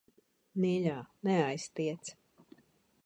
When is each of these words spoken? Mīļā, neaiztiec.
Mīļā, 0.63 0.95
neaiztiec. 1.29 2.11